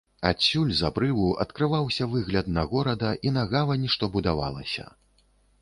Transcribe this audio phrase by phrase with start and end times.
[0.27, 4.91] Адсюль, з абрыву, адкрываўся выгляд на горада і на гавань, што будавалася.